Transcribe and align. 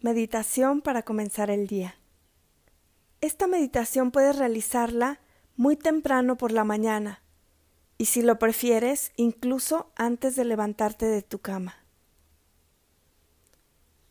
Meditación 0.00 0.82
para 0.82 1.02
comenzar 1.02 1.50
el 1.50 1.66
día. 1.66 1.96
Esta 3.22 3.46
meditación 3.46 4.10
puedes 4.10 4.36
realizarla 4.36 5.20
muy 5.56 5.74
temprano 5.74 6.36
por 6.36 6.52
la 6.52 6.64
mañana 6.64 7.22
y 7.96 8.04
si 8.04 8.20
lo 8.20 8.38
prefieres, 8.38 9.12
incluso 9.16 9.90
antes 9.96 10.36
de 10.36 10.44
levantarte 10.44 11.06
de 11.06 11.22
tu 11.22 11.38
cama. 11.38 11.76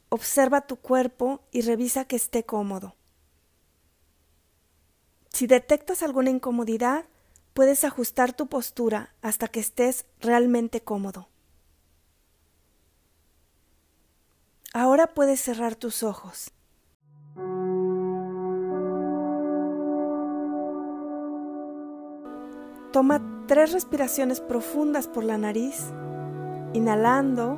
Observa 0.09 0.61
tu 0.61 0.77
cuerpo 0.77 1.43
y 1.51 1.61
revisa 1.61 2.05
que 2.05 2.15
esté 2.15 2.43
cómodo. 2.43 2.95
Si 5.29 5.45
detectas 5.45 6.01
alguna 6.01 6.31
incomodidad, 6.31 7.05
puedes 7.53 7.83
ajustar 7.83 8.33
tu 8.33 8.47
postura 8.47 9.13
hasta 9.21 9.49
que 9.49 9.59
estés 9.59 10.05
realmente 10.19 10.81
cómodo. 10.81 11.29
Ahora 14.77 15.07
puedes 15.07 15.39
cerrar 15.39 15.75
tus 15.75 16.03
ojos. 16.03 16.51
Toma 22.91 23.21
tres 23.47 23.71
respiraciones 23.71 24.41
profundas 24.41 25.07
por 25.07 25.23
la 25.23 25.37
nariz, 25.37 25.93
inhalando 26.73 27.57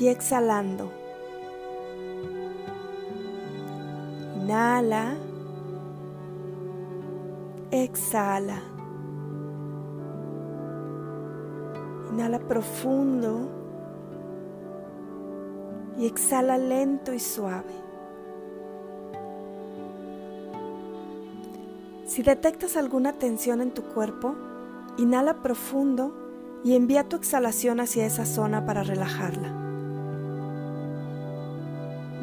y 0.00 0.08
exhalando. 0.08 0.90
Inhala, 4.34 5.14
exhala. 7.70 8.62
Inhala 12.10 12.40
profundo 12.40 13.57
y 15.98 16.06
exhala 16.06 16.56
lento 16.56 17.12
y 17.12 17.18
suave. 17.18 17.74
Si 22.06 22.22
detectas 22.22 22.76
alguna 22.76 23.12
tensión 23.12 23.60
en 23.60 23.72
tu 23.72 23.82
cuerpo, 23.82 24.34
inhala 24.96 25.42
profundo 25.42 26.14
y 26.64 26.74
envía 26.74 27.04
tu 27.04 27.16
exhalación 27.16 27.80
hacia 27.80 28.06
esa 28.06 28.24
zona 28.24 28.64
para 28.64 28.82
relajarla. 28.82 29.52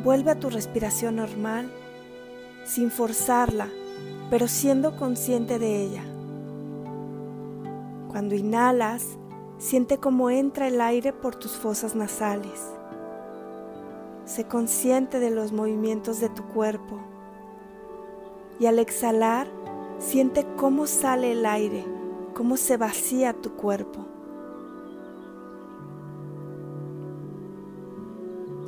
Vuelve 0.04 0.32
a 0.32 0.40
tu 0.40 0.50
respiración 0.50 1.18
normal, 1.18 1.72
sin 2.64 2.92
forzarla, 2.92 3.70
pero 4.30 4.48
siendo 4.48 4.98
consciente 4.98 5.60
de 5.60 5.82
ella. 5.84 6.04
Cuando 8.10 8.36
inhalas, 8.36 9.06
siente 9.58 9.98
cómo 9.98 10.30
entra 10.30 10.68
el 10.68 10.82
aire 10.82 11.12
por 11.12 11.36
tus 11.36 11.54
fosas 11.54 11.96
nasales. 11.96 12.75
Sé 14.26 14.48
consciente 14.48 15.20
de 15.20 15.30
los 15.30 15.52
movimientos 15.52 16.20
de 16.20 16.30
tu 16.30 16.44
cuerpo 16.46 16.98
y 18.60 18.66
al 18.66 18.80
exhalar 18.80 19.48
siente 20.00 20.48
cómo 20.56 20.88
sale 20.88 21.34
el 21.34 21.46
aire, 21.46 21.86
cómo 22.34 22.58
se 22.58 22.76
vacía 22.78 23.34
tu 23.34 23.52
cuerpo. 23.52 24.08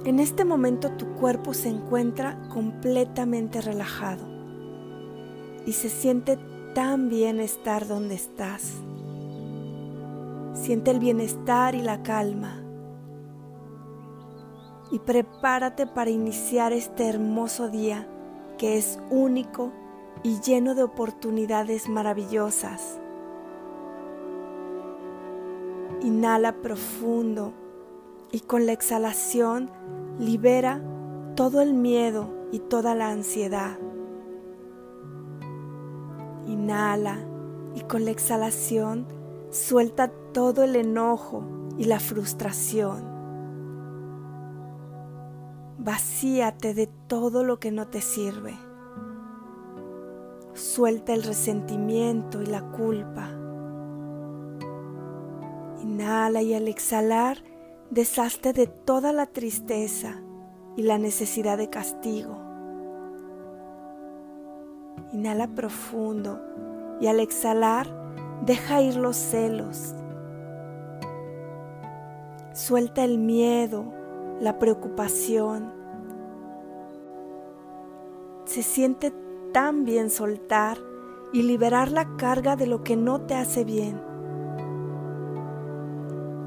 En 0.06 0.20
este 0.20 0.46
momento 0.46 0.92
tu 0.92 1.08
cuerpo 1.16 1.56
se 1.56 1.70
encuentra 1.70 2.48
completamente 2.50 3.60
relajado 3.60 4.26
y 5.66 5.74
se 5.74 5.90
siente 5.90 6.38
tan 6.76 7.10
bien 7.10 7.40
estar 7.40 7.88
donde 7.88 8.14
estás. 8.14 8.74
Siente 10.54 10.92
el 10.92 11.00
bienestar 11.00 11.74
y 11.74 11.82
la 11.82 12.04
calma 12.04 12.67
y 14.92 15.00
prepárate 15.00 15.88
para 15.88 16.10
iniciar 16.10 16.74
este 16.74 17.08
hermoso 17.08 17.70
día 17.70 18.08
que 18.58 18.78
es 18.78 19.00
único 19.10 19.72
y 20.24 20.40
lleno 20.42 20.76
de 20.76 20.84
oportunidades 20.84 21.90
maravillosas. 21.90 23.00
Inhala 26.02 26.62
profundo 26.62 27.54
y 28.32 28.42
con 28.42 28.66
la 28.66 28.74
exhalación 28.74 29.70
libera 30.20 30.82
todo 31.36 31.62
el 31.62 31.74
miedo 31.74 32.34
y 32.52 32.60
toda 32.60 32.96
la 32.96 33.10
ansiedad. 33.10 33.78
Inhala 36.48 37.20
y 37.76 37.82
con 37.82 38.06
la 38.06 38.12
exhalación 38.12 39.06
suelta 39.52 40.12
todo 40.34 40.64
el 40.64 40.76
enojo 40.76 41.44
y 41.78 41.86
la 41.86 42.00
frustración. 42.00 43.17
Vacíate 45.88 46.74
de 46.74 46.88
todo 47.08 47.46
lo 47.46 47.62
que 47.62 47.72
no 47.72 47.88
te 47.88 48.02
sirve. 48.02 48.54
Suelta 50.54 51.14
el 51.14 51.24
resentimiento 51.24 52.42
y 52.42 52.46
la 52.46 52.62
culpa. 52.72 53.30
Inhala 55.82 56.42
y 56.42 56.54
al 56.56 56.68
exhalar, 56.68 57.38
deshazte 57.90 58.52
de 58.52 58.68
toda 58.68 59.14
la 59.14 59.28
tristeza 59.28 60.22
y 60.76 60.82
la 60.82 60.98
necesidad 60.98 61.58
de 61.58 61.70
castigo. 61.70 62.38
Inhala 65.14 65.48
profundo 65.48 66.42
y 67.00 67.08
al 67.08 67.22
exhalar, 67.22 67.88
deja 68.46 68.82
ir 68.82 68.98
los 68.98 69.16
celos. 69.16 69.96
Suelta 72.52 73.06
el 73.06 73.20
miedo, 73.20 73.86
la 74.42 74.60
preocupación, 74.60 75.77
se 78.48 78.64
siente 78.64 79.12
tan 79.52 79.84
bien 79.84 80.10
soltar 80.10 80.78
y 81.34 81.44
liberar 81.44 81.92
la 81.92 82.16
carga 82.16 82.56
de 82.56 82.66
lo 82.66 82.82
que 82.82 82.96
no 82.96 83.22
te 83.22 83.36
hace 83.36 83.66
bien. 83.66 84.02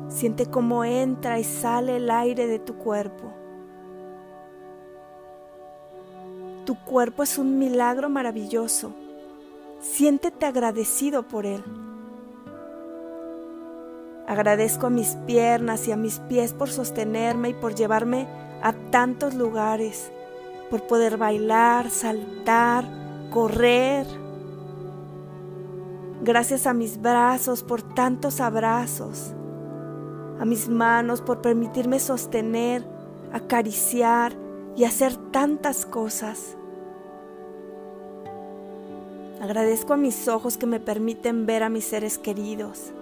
Siente 0.08 0.46
cómo 0.46 0.82
entra 0.82 1.38
y 1.38 1.44
sale 1.44 1.96
el 1.96 2.10
aire 2.10 2.46
de 2.46 2.58
tu 2.58 2.76
cuerpo. 2.76 3.32
Tu 6.64 6.74
cuerpo 6.84 7.22
es 7.22 7.36
un 7.36 7.58
milagro 7.58 8.08
maravilloso. 8.08 8.92
Siéntete 9.80 10.46
agradecido 10.46 11.28
por 11.28 11.44
él. 11.44 11.62
Agradezco 14.26 14.86
a 14.86 14.90
mis 14.90 15.16
piernas 15.26 15.86
y 15.86 15.92
a 15.92 15.96
mis 15.96 16.18
pies 16.20 16.54
por 16.54 16.70
sostenerme 16.70 17.50
y 17.50 17.54
por 17.54 17.74
llevarme 17.74 18.26
a 18.62 18.72
tantos 18.90 19.34
lugares 19.34 20.10
por 20.70 20.86
poder 20.86 21.16
bailar, 21.16 21.90
saltar, 21.90 22.84
correr. 23.30 24.06
Gracias 26.22 26.66
a 26.66 26.72
mis 26.72 27.00
brazos 27.02 27.62
por 27.62 27.82
tantos 27.82 28.40
abrazos, 28.40 29.32
a 30.38 30.44
mis 30.44 30.68
manos 30.68 31.20
por 31.20 31.42
permitirme 31.42 31.98
sostener, 31.98 32.86
acariciar 33.32 34.32
y 34.76 34.84
hacer 34.84 35.16
tantas 35.16 35.84
cosas. 35.84 36.56
Agradezco 39.40 39.94
a 39.94 39.96
mis 39.96 40.28
ojos 40.28 40.56
que 40.56 40.66
me 40.66 40.80
permiten 40.80 41.46
ver 41.46 41.62
a 41.62 41.70
mis 41.70 41.86
seres 41.86 42.18
queridos, 42.18 42.92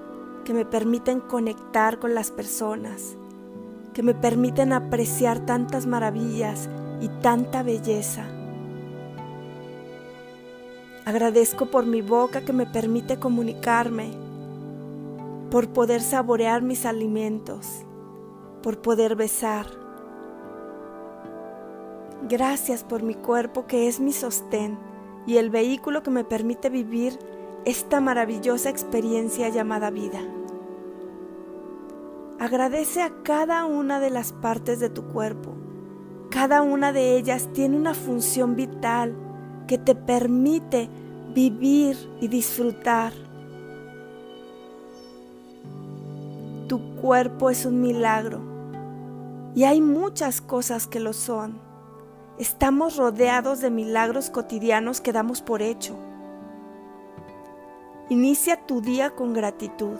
que 0.44 0.54
me 0.54 0.64
permiten 0.64 1.20
conectar 1.20 1.98
con 1.98 2.14
las 2.14 2.30
personas, 2.30 3.16
que 3.92 4.04
me 4.04 4.14
permiten 4.14 4.72
apreciar 4.72 5.40
tantas 5.40 5.86
maravillas 5.86 6.68
y 7.00 7.08
tanta 7.08 7.62
belleza. 7.62 8.24
Agradezco 11.04 11.66
por 11.66 11.86
mi 11.86 12.02
boca 12.02 12.42
que 12.42 12.52
me 12.52 12.66
permite 12.66 13.18
comunicarme, 13.18 14.10
por 15.50 15.68
poder 15.70 16.02
saborear 16.02 16.60
mis 16.60 16.84
alimentos, 16.84 17.66
por 18.62 18.82
poder 18.82 19.16
besar. 19.16 19.66
Gracias 22.28 22.84
por 22.84 23.02
mi 23.02 23.14
cuerpo 23.14 23.66
que 23.66 23.88
es 23.88 24.00
mi 24.00 24.12
sostén 24.12 24.78
y 25.26 25.38
el 25.38 25.50
vehículo 25.50 26.02
que 26.02 26.10
me 26.10 26.24
permite 26.24 26.68
vivir 26.68 27.18
esta 27.64 28.00
maravillosa 28.00 28.68
experiencia 28.68 29.48
llamada 29.48 29.90
vida. 29.90 30.20
Agradece 32.38 33.02
a 33.02 33.22
cada 33.22 33.64
una 33.64 33.98
de 33.98 34.10
las 34.10 34.32
partes 34.32 34.78
de 34.78 34.90
tu 34.90 35.04
cuerpo 35.04 35.57
cada 36.30 36.60
una 36.60 36.92
de 36.92 37.16
ellas 37.16 37.48
tiene 37.54 37.76
una 37.76 37.94
función 37.94 38.54
vital 38.54 39.16
que 39.66 39.78
te 39.78 39.94
permite 39.94 40.90
vivir 41.34 41.96
y 42.20 42.28
disfrutar. 42.28 43.14
Tu 46.68 46.96
cuerpo 46.96 47.48
es 47.48 47.64
un 47.64 47.80
milagro 47.80 48.42
y 49.54 49.64
hay 49.64 49.80
muchas 49.80 50.42
cosas 50.42 50.86
que 50.86 51.00
lo 51.00 51.14
son. 51.14 51.60
Estamos 52.38 52.96
rodeados 52.96 53.60
de 53.60 53.70
milagros 53.70 54.28
cotidianos 54.28 55.00
que 55.00 55.12
damos 55.12 55.40
por 55.40 55.62
hecho. 55.62 55.96
Inicia 58.10 58.66
tu 58.66 58.82
día 58.82 59.10
con 59.10 59.32
gratitud. 59.32 59.98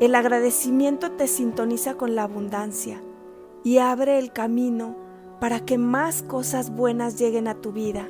El 0.00 0.16
agradecimiento 0.16 1.12
te 1.12 1.28
sintoniza 1.28 1.94
con 1.94 2.16
la 2.16 2.24
abundancia 2.24 3.00
y 3.64 3.78
abre 3.78 4.18
el 4.18 4.32
camino 4.32 4.96
para 5.40 5.60
que 5.60 5.78
más 5.78 6.22
cosas 6.22 6.70
buenas 6.70 7.18
lleguen 7.18 7.48
a 7.48 7.54
tu 7.54 7.72
vida. 7.72 8.08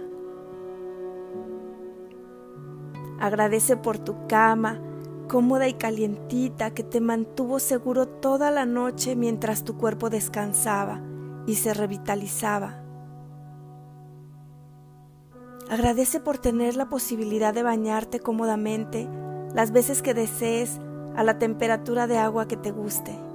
Agradece 3.21 3.77
por 3.77 3.99
tu 3.99 4.27
cama, 4.27 4.81
cómoda 5.29 5.69
y 5.69 5.75
calientita, 5.75 6.73
que 6.73 6.83
te 6.83 7.01
mantuvo 7.01 7.59
seguro 7.59 8.09
toda 8.09 8.51
la 8.51 8.67
noche 8.67 9.15
mientras 9.15 9.63
tu 9.63 9.77
cuerpo 9.77 10.11
descansaba 10.11 11.01
y 11.47 11.55
se 11.57 11.75
revitalizaba. 11.75 12.83
Agradece 15.71 16.19
por 16.19 16.39
tener 16.39 16.77
la 16.77 16.89
posibilidad 16.89 17.55
de 17.55 17.63
bañarte 17.63 18.19
cómodamente 18.19 19.09
las 19.55 19.71
veces 19.71 20.03
que 20.03 20.15
desees 20.15 20.81
a 21.15 21.23
la 21.23 21.39
temperatura 21.39 22.07
de 22.07 22.19
agua 22.19 22.49
que 22.49 22.57
te 22.57 22.73
guste. 22.73 23.30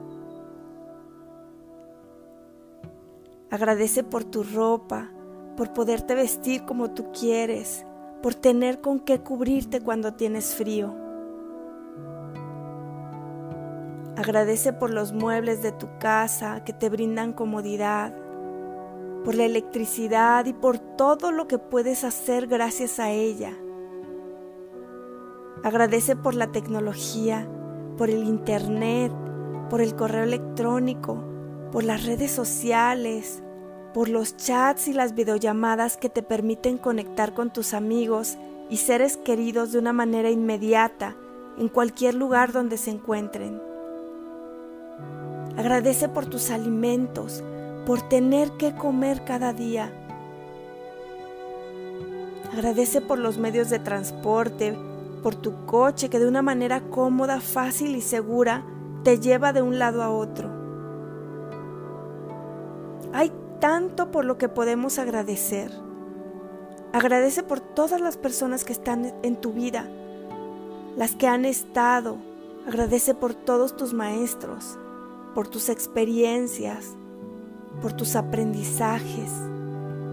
Agradece 3.52 4.04
por 4.04 4.24
tu 4.24 4.44
ropa, 4.44 5.12
por 5.56 5.72
poderte 5.74 6.16
vestir 6.16 6.66
como 6.66 6.92
tú 6.92 7.12
quieres, 7.12 7.86
por 8.24 8.34
tener 8.34 8.82
con 8.82 9.00
qué 9.00 9.20
cubrirte 9.20 9.82
cuando 9.82 10.14
tienes 10.14 10.56
frío. 10.56 10.96
Agradece 14.18 14.74
por 14.74 14.92
los 14.92 15.14
muebles 15.14 15.62
de 15.62 15.72
tu 15.72 15.88
casa 16.00 16.64
que 16.64 16.74
te 16.74 16.90
brindan 16.90 17.34
comodidad, 17.34 18.16
por 19.24 19.36
la 19.36 19.44
electricidad 19.44 20.46
y 20.46 20.54
por 20.54 20.80
todo 20.80 21.32
lo 21.32 21.48
que 21.48 21.60
puedes 21.60 22.04
hacer 22.04 22.48
gracias 22.48 23.00
a 23.00 23.12
ella. 23.12 23.54
Agradece 25.64 26.16
por 26.16 26.34
la 26.34 26.52
tecnología, 26.52 27.48
por 27.98 28.10
el 28.10 28.24
Internet, 28.24 29.12
por 29.70 29.82
el 29.82 29.96
correo 29.96 30.24
electrónico, 30.24 31.35
por 31.76 31.84
las 31.84 32.06
redes 32.06 32.32
sociales, 32.32 33.44
por 33.94 34.08
los 34.08 34.38
chats 34.38 34.88
y 34.88 34.94
las 34.94 35.14
videollamadas 35.14 35.98
que 35.98 36.08
te 36.08 36.24
permiten 36.24 36.78
conectar 36.78 37.34
con 37.34 37.52
tus 37.52 37.74
amigos 37.74 38.38
y 38.70 38.78
seres 38.78 39.18
queridos 39.18 39.74
de 39.74 39.80
una 39.80 39.92
manera 39.92 40.30
inmediata 40.30 41.18
en 41.58 41.68
cualquier 41.68 42.16
lugar 42.16 42.54
donde 42.54 42.78
se 42.78 42.92
encuentren. 42.92 43.62
Agradece 45.58 46.08
por 46.08 46.28
tus 46.28 46.50
alimentos, 46.50 47.44
por 47.86 48.08
tener 48.08 48.52
que 48.52 48.74
comer 48.74 49.26
cada 49.26 49.52
día. 49.52 49.92
Agradece 52.54 53.02
por 53.02 53.20
los 53.20 53.38
medios 53.38 53.70
de 53.70 53.80
transporte, 53.80 54.78
por 55.22 55.36
tu 55.36 55.66
coche 55.66 56.10
que 56.10 56.20
de 56.20 56.28
una 56.30 56.42
manera 56.42 56.80
cómoda, 56.90 57.42
fácil 57.42 57.98
y 57.98 58.02
segura 58.02 58.64
te 59.04 59.20
lleva 59.20 59.52
de 59.52 59.62
un 59.62 59.78
lado 59.78 60.04
a 60.04 60.10
otro. 60.10 60.55
Hay 63.16 63.32
tanto 63.62 64.12
por 64.12 64.26
lo 64.26 64.38
que 64.38 64.50
podemos 64.50 65.00
agradecer. 65.00 65.72
Agradece 66.92 67.44
por 67.44 67.62
todas 67.62 68.02
las 68.02 68.18
personas 68.18 68.66
que 68.66 68.74
están 68.74 69.14
en 69.24 69.38
tu 69.38 69.54
vida, 69.54 69.88
las 70.98 71.16
que 71.16 71.26
han 71.26 71.46
estado. 71.46 72.18
Agradece 72.68 73.16
por 73.16 73.34
todos 73.34 73.78
tus 73.78 73.94
maestros, 73.94 74.78
por 75.34 75.48
tus 75.48 75.70
experiencias, 75.70 76.98
por 77.82 77.94
tus 77.94 78.18
aprendizajes, 78.18 79.32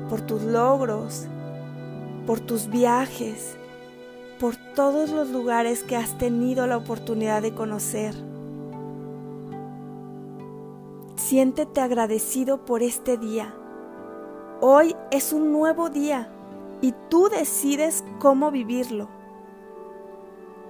por 0.08 0.20
tus 0.20 0.42
logros, 0.42 1.26
por 2.24 2.38
tus 2.38 2.68
viajes, 2.68 3.56
por 4.38 4.54
todos 4.76 5.10
los 5.10 5.30
lugares 5.30 5.82
que 5.82 5.96
has 5.96 6.16
tenido 6.18 6.68
la 6.68 6.76
oportunidad 6.76 7.42
de 7.42 7.52
conocer. 7.52 8.14
Siéntete 11.32 11.80
agradecido 11.80 12.66
por 12.66 12.82
este 12.82 13.16
día. 13.16 13.54
Hoy 14.60 14.94
es 15.10 15.32
un 15.32 15.50
nuevo 15.50 15.88
día 15.88 16.30
y 16.82 16.92
tú 17.08 17.30
decides 17.30 18.04
cómo 18.18 18.50
vivirlo. 18.50 19.08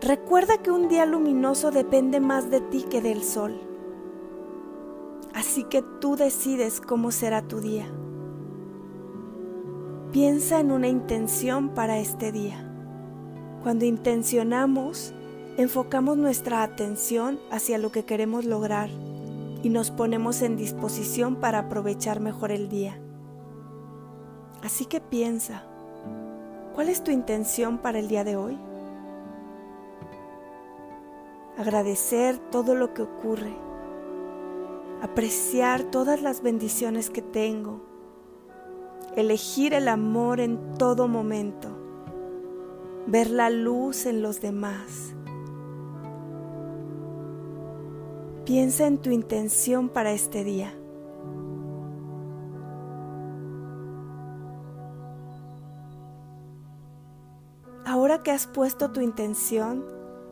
Recuerda 0.01 0.59
que 0.59 0.71
un 0.71 0.87
día 0.87 1.05
luminoso 1.05 1.73
depende 1.73 2.21
más 2.21 2.49
de 2.49 2.61
ti 2.61 2.85
que 2.89 3.01
del 3.01 3.25
sol. 3.25 3.61
Así 5.35 5.65
que 5.65 5.83
tú 6.01 6.15
decides 6.15 6.81
cómo 6.81 7.11
será 7.11 7.43
tu 7.43 7.59
día. 7.59 7.91
Piensa 10.13 10.61
en 10.61 10.71
una 10.71 10.87
intención 10.87 11.71
para 11.71 11.99
este 11.99 12.31
día. 12.31 12.73
Cuando 13.65 13.85
intencionamos, 13.85 15.13
enfocamos 15.57 16.19
nuestra 16.19 16.63
atención 16.63 17.41
hacia 17.51 17.79
lo 17.79 17.91
que 17.91 18.05
queremos 18.05 18.45
lograr 18.45 18.91
y 19.63 19.69
nos 19.69 19.91
ponemos 19.91 20.43
en 20.43 20.57
disposición 20.57 21.37
para 21.37 21.61
aprovechar 21.61 22.21
mejor 22.21 22.53
el 22.53 22.69
día. 22.69 22.99
Así 24.63 24.85
que 24.87 25.01
piensa, 25.01 25.65
¿cuál 26.75 26.89
es 26.89 27.03
tu 27.03 27.11
intención 27.11 27.79
para 27.79 27.99
el 27.99 28.09
día 28.09 28.25
de 28.25 28.37
hoy? 28.37 28.59
Agradecer 31.57 32.39
todo 32.51 32.75
lo 32.75 32.95
que 32.95 33.03
ocurre 33.03 33.55
apreciar 35.03 35.83
todas 35.83 36.23
las 36.23 36.43
bendiciones 36.43 37.11
que 37.11 37.23
tengo, 37.23 37.83
elegir 39.17 39.75
el 39.75 39.89
amor 39.89 40.39
en 40.39 40.79
todo 40.79 41.09
momento, 41.09 41.69
ver 43.09 43.29
la 43.29 43.51
luz 43.51 44.07
en 44.07 44.23
los 44.23 44.41
demás. 44.41 45.17
Piensa 48.45 48.89
en 48.89 48.99
tu 48.99 49.11
intención 49.11 49.89
para 49.89 50.11
este 50.11 50.43
día. 50.43 50.75
Ahora 57.87 58.25
que 58.25 58.33
has 58.33 58.49
puesto 58.49 58.91
tu 58.91 59.01
intención, 59.01 59.85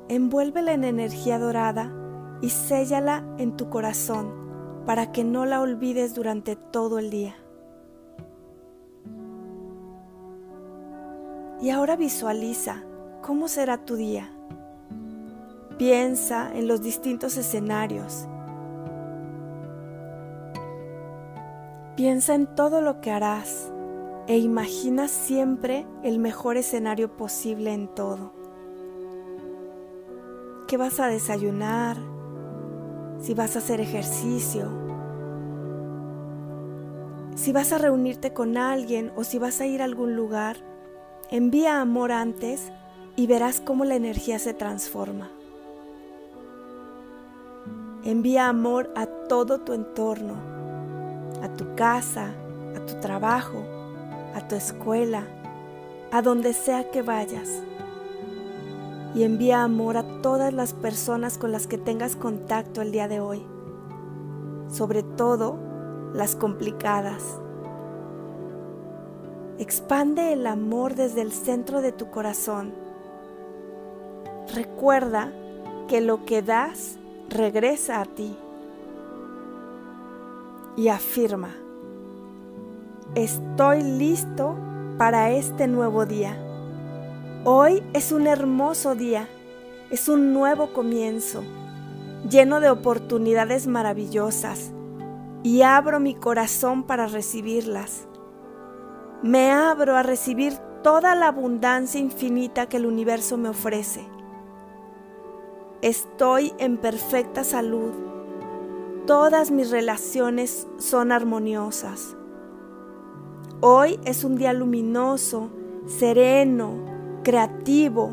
envuélvela 0.08 0.72
en 0.72 0.82
energía 0.82 1.38
dorada 1.38 1.92
y 2.40 2.50
séllala 2.50 3.24
en 3.38 3.56
tu 3.56 3.70
corazón 3.70 4.34
para 4.86 5.12
que 5.12 5.22
no 5.22 5.46
la 5.46 5.60
olvides 5.60 6.12
durante 6.12 6.56
todo 6.56 6.98
el 6.98 7.10
día. 7.10 7.36
Y 11.60 11.70
ahora 11.70 11.94
visualiza 11.94 12.82
cómo 13.22 13.46
será 13.46 13.84
tu 13.84 13.94
día. 13.94 14.32
Piensa 15.80 16.52
en 16.54 16.68
los 16.68 16.82
distintos 16.82 17.38
escenarios. 17.38 18.28
Piensa 21.96 22.34
en 22.34 22.54
todo 22.54 22.82
lo 22.82 23.00
que 23.00 23.10
harás 23.10 23.72
e 24.26 24.36
imagina 24.36 25.08
siempre 25.08 25.86
el 26.02 26.18
mejor 26.18 26.58
escenario 26.58 27.16
posible 27.16 27.72
en 27.72 27.88
todo. 27.94 28.34
¿Qué 30.68 30.76
vas 30.76 31.00
a 31.00 31.06
desayunar? 31.06 31.96
si 33.22 33.32
vas 33.32 33.56
a 33.56 33.60
hacer 33.60 33.80
ejercicio, 33.80 34.70
si 37.36 37.52
vas 37.52 37.72
a 37.72 37.78
reunirte 37.78 38.34
con 38.34 38.58
alguien 38.58 39.12
o 39.16 39.24
si 39.24 39.38
vas 39.38 39.62
a 39.62 39.66
ir 39.66 39.80
a 39.80 39.86
algún 39.86 40.14
lugar, 40.14 40.58
envía 41.30 41.80
amor 41.80 42.12
antes 42.12 42.70
y 43.16 43.26
verás 43.26 43.60
cómo 43.60 43.86
la 43.86 43.94
energía 43.94 44.38
se 44.38 44.52
transforma. 44.52 45.30
Envía 48.04 48.48
amor 48.48 48.90
a 48.96 49.06
todo 49.06 49.58
tu 49.58 49.74
entorno, 49.74 50.34
a 51.42 51.48
tu 51.48 51.74
casa, 51.74 52.30
a 52.76 52.86
tu 52.86 52.94
trabajo, 53.00 53.62
a 54.34 54.48
tu 54.48 54.54
escuela, 54.54 55.24
a 56.10 56.22
donde 56.22 56.52
sea 56.52 56.90
que 56.90 57.02
vayas 57.02 57.62
y 59.14 59.24
envía 59.24 59.62
amor 59.62 59.96
a 59.96 60.22
todas 60.22 60.52
las 60.52 60.72
personas 60.72 61.36
con 61.36 61.52
las 61.52 61.66
que 61.66 61.78
tengas 61.78 62.16
contacto 62.16 62.80
el 62.80 62.92
día 62.92 63.08
de 63.08 63.20
hoy, 63.20 63.42
sobre 64.68 65.02
todo 65.02 65.56
las 66.14 66.36
complicadas. 66.36 67.38
Expande 69.58 70.32
el 70.32 70.46
amor 70.46 70.94
desde 70.94 71.20
el 71.22 71.32
centro 71.32 71.82
de 71.82 71.92
tu 71.92 72.10
corazón. 72.10 72.72
Recuerda 74.54 75.32
que 75.88 76.00
lo 76.00 76.24
que 76.24 76.40
das 76.40 76.99
regresa 77.30 78.00
a 78.00 78.04
ti. 78.04 78.36
Y 80.76 80.88
afirma, 80.88 81.54
estoy 83.14 83.82
listo 83.82 84.56
para 84.98 85.30
este 85.30 85.66
nuevo 85.66 86.06
día. 86.06 86.36
Hoy 87.44 87.82
es 87.92 88.12
un 88.12 88.26
hermoso 88.26 88.94
día, 88.94 89.28
es 89.90 90.08
un 90.08 90.32
nuevo 90.32 90.72
comienzo, 90.72 91.42
lleno 92.28 92.60
de 92.60 92.70
oportunidades 92.70 93.66
maravillosas, 93.66 94.72
y 95.42 95.62
abro 95.62 96.00
mi 96.00 96.14
corazón 96.14 96.82
para 96.82 97.06
recibirlas. 97.06 98.06
Me 99.22 99.50
abro 99.50 99.96
a 99.96 100.02
recibir 100.02 100.54
toda 100.82 101.14
la 101.14 101.28
abundancia 101.28 102.00
infinita 102.00 102.68
que 102.68 102.76
el 102.76 102.86
universo 102.86 103.36
me 103.36 103.48
ofrece. 103.48 104.06
Estoy 105.82 106.52
en 106.58 106.76
perfecta 106.76 107.42
salud. 107.42 107.92
todas 109.06 109.50
mis 109.50 109.70
relaciones 109.70 110.68
son 110.78 111.10
armoniosas. 111.10 112.14
Hoy 113.62 113.98
es 114.04 114.22
un 114.22 114.36
día 114.36 114.52
luminoso, 114.52 115.48
sereno, 115.86 116.74
creativo, 117.24 118.12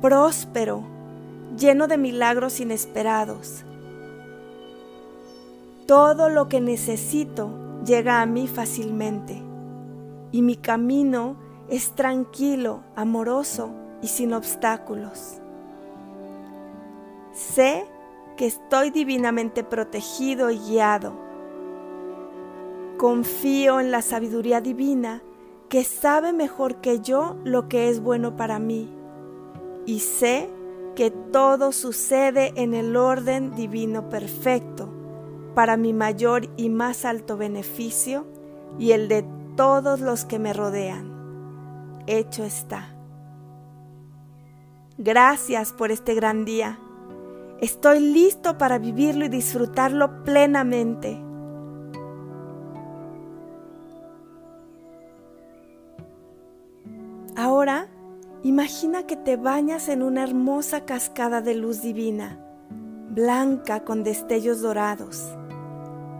próspero, 0.00 0.84
lleno 1.58 1.88
de 1.88 1.98
milagros 1.98 2.60
inesperados. 2.60 3.64
Todo 5.86 6.28
lo 6.28 6.48
que 6.48 6.60
necesito 6.60 7.50
llega 7.84 8.22
a 8.22 8.26
mí 8.26 8.46
fácilmente 8.46 9.42
y 10.30 10.42
mi 10.42 10.54
camino 10.54 11.36
es 11.68 11.90
tranquilo, 11.90 12.84
amoroso 12.94 13.70
y 14.00 14.06
sin 14.06 14.32
obstáculos. 14.32 15.39
Sé 17.40 17.86
que 18.36 18.46
estoy 18.46 18.90
divinamente 18.90 19.64
protegido 19.64 20.50
y 20.50 20.58
guiado. 20.58 21.14
Confío 22.98 23.80
en 23.80 23.90
la 23.90 24.02
sabiduría 24.02 24.60
divina 24.60 25.22
que 25.70 25.84
sabe 25.84 26.34
mejor 26.34 26.82
que 26.82 27.00
yo 27.00 27.36
lo 27.44 27.66
que 27.66 27.88
es 27.88 28.00
bueno 28.02 28.36
para 28.36 28.58
mí 28.58 28.94
y 29.86 30.00
sé 30.00 30.50
que 30.94 31.10
todo 31.10 31.72
sucede 31.72 32.52
en 32.56 32.74
el 32.74 32.94
orden 32.94 33.54
divino 33.54 34.10
perfecto 34.10 34.92
para 35.54 35.78
mi 35.78 35.94
mayor 35.94 36.46
y 36.58 36.68
más 36.68 37.06
alto 37.06 37.38
beneficio 37.38 38.26
y 38.78 38.92
el 38.92 39.08
de 39.08 39.24
todos 39.56 40.00
los 40.00 40.26
que 40.26 40.38
me 40.38 40.52
rodean. 40.52 42.02
Hecho 42.06 42.44
está. 42.44 42.94
Gracias 44.98 45.72
por 45.72 45.90
este 45.90 46.14
gran 46.14 46.44
día. 46.44 46.78
Estoy 47.60 48.00
listo 48.00 48.56
para 48.56 48.78
vivirlo 48.78 49.26
y 49.26 49.28
disfrutarlo 49.28 50.24
plenamente. 50.24 51.22
Ahora, 57.36 57.88
imagina 58.42 59.06
que 59.06 59.16
te 59.16 59.36
bañas 59.36 59.88
en 59.88 60.02
una 60.02 60.22
hermosa 60.22 60.86
cascada 60.86 61.42
de 61.42 61.54
luz 61.54 61.82
divina, 61.82 62.38
blanca 63.10 63.84
con 63.84 64.04
destellos 64.04 64.62
dorados. 64.62 65.22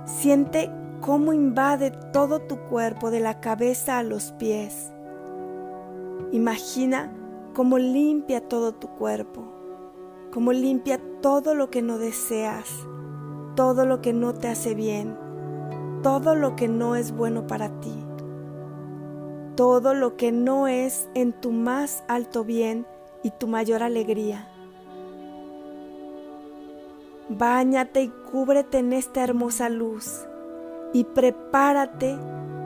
Siente 0.05 0.71
cómo 1.01 1.33
invade 1.33 1.91
todo 2.13 2.41
tu 2.41 2.59
cuerpo 2.69 3.11
de 3.11 3.21
la 3.21 3.41
cabeza 3.41 3.99
a 3.99 4.03
los 4.03 4.33
pies. 4.33 4.93
Imagina 6.33 7.11
cómo 7.55 7.79
limpia 7.79 8.47
todo 8.47 8.73
tu 8.73 8.89
cuerpo, 8.89 9.50
cómo 10.31 10.53
limpia 10.53 11.01
todo 11.21 11.55
lo 11.55 11.71
que 11.71 11.83
no 11.83 11.99
deseas, 11.99 12.69
todo 13.57 13.85
lo 13.85 14.01
que 14.01 14.13
no 14.13 14.33
te 14.35 14.49
hace 14.49 14.75
bien, 14.75 15.17
todo 16.03 16.35
lo 16.35 16.57
que 16.57 16.69
no 16.69 16.97
es 16.97 17.13
bueno 17.13 17.47
para 17.47 17.81
ti, 17.81 17.95
todo 19.57 19.95
lo 19.95 20.17
que 20.17 20.33
no 20.33 20.69
es 20.69 21.09
en 21.15 21.33
tu 21.33 21.53
más 21.53 22.05
alto 22.09 22.45
bien 22.45 22.87
y 23.23 23.31
tu 23.33 23.49
mayor 23.49 23.83
alegría. 23.83 24.49
Báñate 27.29 28.03
y 28.03 28.09
cúbrete 28.33 28.79
en 28.79 28.93
esta 28.93 29.23
hermosa 29.23 29.69
luz 29.69 30.27
y 30.93 31.05
prepárate 31.05 32.19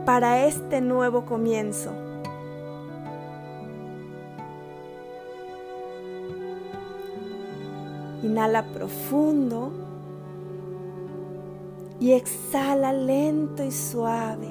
para 0.07 0.47
este 0.47 0.81
nuevo 0.81 1.25
comienzo. 1.27 2.04
Inhala 8.25 8.65
profundo 8.73 9.71
y 12.01 12.13
exhala 12.13 12.95
lento 12.95 13.63
y 13.63 13.71
suave. 13.71 14.49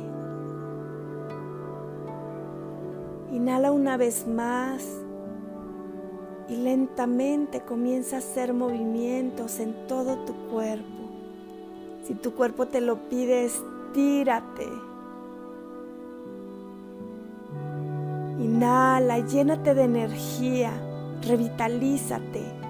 Inhala 3.32 3.72
una 3.72 3.98
vez 3.98 4.28
más 4.28 4.86
y 6.48 6.58
lentamente 6.58 7.62
comienza 7.62 8.18
a 8.18 8.20
hacer 8.20 8.54
movimientos 8.54 9.60
en 9.60 9.74
todo 9.88 10.18
tu 10.20 10.34
cuerpo. 10.52 11.10
Si 12.04 12.14
tu 12.14 12.36
cuerpo 12.36 12.68
te 12.68 12.80
lo 12.80 13.10
pide, 13.10 13.46
estírate. 13.46 14.68
Inhala, 18.40 19.18
llénate 19.26 19.74
de 19.74 19.84
energía, 19.84 20.74
revitalízate. 21.28 22.63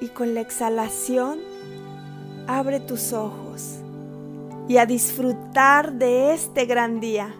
Y 0.00 0.08
con 0.08 0.34
la 0.34 0.40
exhalación, 0.40 1.40
abre 2.46 2.80
tus 2.80 3.12
ojos 3.12 3.76
y 4.68 4.78
a 4.78 4.86
disfrutar 4.86 5.92
de 5.92 6.32
este 6.32 6.64
gran 6.64 7.00
día. 7.00 7.34